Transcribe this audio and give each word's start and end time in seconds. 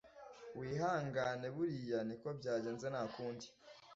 wihangane 0.57 1.47
buriya 1.55 1.99
niko 2.07 2.29
byagenze 2.39 2.85
ntakundi 2.89 3.47